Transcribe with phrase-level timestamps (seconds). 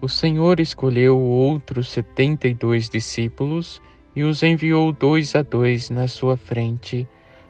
[0.00, 3.82] o Senhor escolheu outros setenta e dois discípulos
[4.16, 7.06] e os enviou dois a dois na sua frente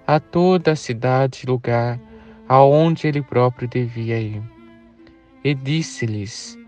[0.06, 2.00] a toda a cidade e lugar
[2.48, 4.42] aonde ele próprio devia ir.
[5.44, 6.58] E disse-lhes: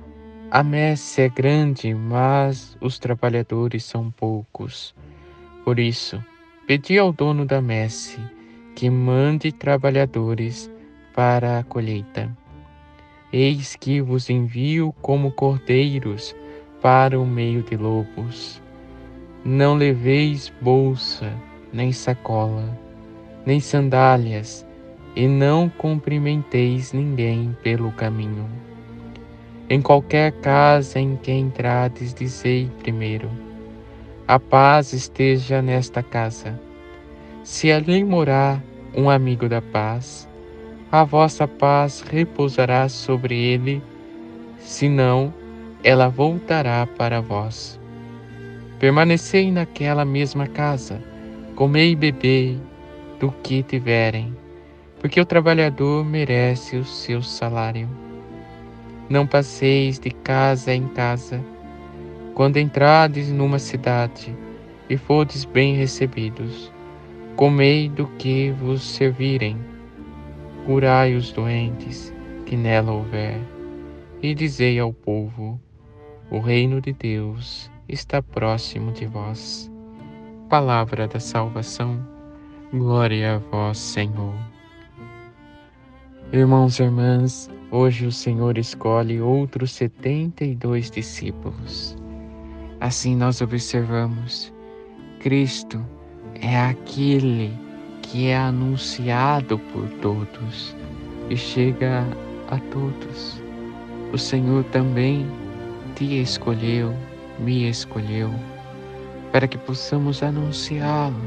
[0.49, 4.95] A messe é grande, mas os trabalhadores são poucos.
[5.65, 6.23] Por isso,
[6.69, 8.21] pedi ao dono da messe
[8.77, 10.71] que mande trabalhadores
[11.13, 12.31] para a colheita.
[13.33, 16.37] Eis que vos envio como cordeiros
[16.83, 18.61] para o meio de lobos.
[19.43, 21.33] Não leveis bolsa,
[21.73, 22.79] nem sacola,
[23.47, 24.67] nem sandálias,
[25.17, 28.47] e não cumprimenteis ninguém pelo caminho.
[29.71, 33.31] Em qualquer casa em que entrades, dizei primeiro:
[34.29, 36.61] a paz esteja nesta casa.
[37.43, 38.63] Se ali morar
[38.95, 40.29] um amigo da paz,
[40.93, 43.83] a vossa paz repousará sobre ele,
[44.59, 45.33] senão
[45.83, 47.81] ela voltará para vós.
[48.79, 51.03] Permanecei naquela mesma casa,
[51.57, 52.61] comei e bebei
[53.19, 54.37] do que tiverem,
[55.01, 57.89] porque o trabalhador merece o seu salário.
[59.09, 61.43] Não passeis de casa em casa,
[62.35, 64.37] quando entrades numa cidade
[64.91, 66.71] e fordes bem recebidos,
[67.35, 69.72] comei do que vos servirem,
[70.67, 72.13] curai os doentes
[72.47, 73.39] que nela houver,
[74.23, 75.61] e dizei ao povo:
[76.31, 79.71] o reino de Deus está próximo de vós.
[80.49, 82.07] Palavra da salvação,
[82.73, 84.35] glória a vós, Senhor.
[86.33, 91.97] Irmãos e irmãs, hoje o Senhor escolhe outros setenta e dois discípulos
[92.83, 94.53] Assim nós observamos,
[95.21, 95.81] Cristo
[96.35, 97.72] é aquele que
[98.15, 100.77] é anunciado por todos
[101.31, 102.07] e chega
[102.51, 103.43] a todos.
[104.13, 105.27] O Senhor também
[105.97, 106.95] te escolheu,
[107.39, 108.31] me escolheu,
[109.33, 111.23] para que possamos anunciá-lo,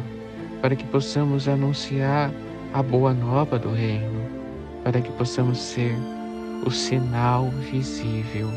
[0.62, 2.32] para que possamos anunciar
[2.74, 4.22] a boa nova do Reino,
[4.84, 5.96] para que possamos ser
[6.66, 8.50] o sinal visível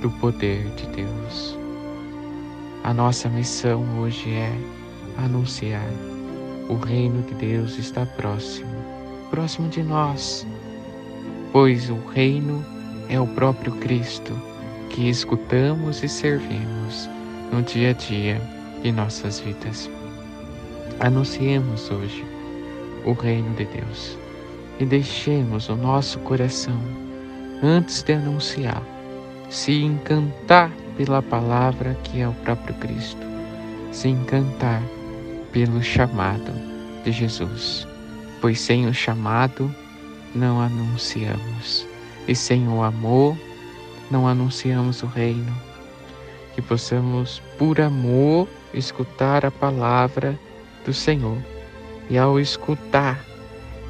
[0.00, 1.58] do poder de Deus.
[2.84, 4.52] A nossa missão hoje é
[5.16, 5.88] anunciar
[6.68, 8.74] o reino de Deus está próximo,
[9.30, 10.46] próximo de nós,
[11.52, 12.64] pois o reino
[13.08, 14.32] é o próprio Cristo
[14.90, 17.08] que escutamos e servimos
[17.52, 18.40] no dia a dia
[18.82, 19.90] de nossas vidas.
[21.00, 22.24] Anunciemos hoje
[23.04, 24.16] o reino de Deus
[24.78, 26.80] e deixemos o nosso coração,
[27.62, 28.82] antes de anunciar,
[29.50, 33.26] se encantar pela palavra que é o próprio Cristo,
[33.92, 34.82] se encantar
[35.54, 36.52] pelo chamado
[37.04, 37.86] de Jesus,
[38.40, 39.72] pois sem o chamado
[40.34, 41.86] não anunciamos,
[42.26, 43.38] e sem o amor
[44.10, 45.54] não anunciamos o reino.
[46.56, 50.36] Que possamos, por amor, escutar a palavra
[50.84, 51.38] do Senhor
[52.10, 53.24] e, ao escutar,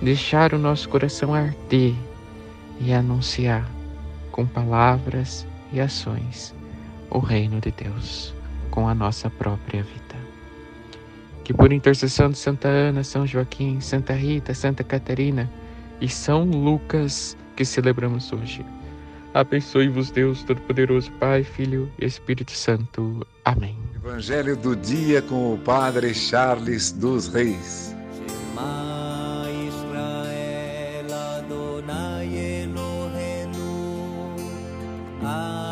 [0.02, 1.94] deixar o nosso coração arder
[2.78, 3.66] e anunciar
[4.30, 6.54] com palavras e ações
[7.08, 8.34] o reino de Deus
[8.70, 10.33] com a nossa própria vida.
[11.44, 15.50] Que por intercessão de Santa Ana, São Joaquim, Santa Rita, Santa Catarina
[16.00, 18.64] e São Lucas que celebramos hoje,
[19.34, 23.26] abençoe-vos Deus Todo-Poderoso, Pai, Filho e Espírito Santo.
[23.44, 23.76] Amém.
[23.94, 27.94] Evangelho do dia com o Padre Charles dos Reis.
[35.26, 35.63] Ah